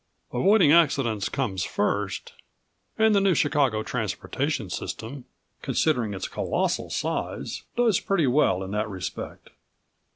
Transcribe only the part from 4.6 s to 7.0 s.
System, considering its colossal